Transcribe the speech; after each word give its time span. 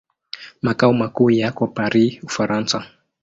Makao 0.61 0.93
makuu 0.93 1.29
yako 1.29 1.67
Paris, 1.67 2.19
Ufaransa. 2.23 2.85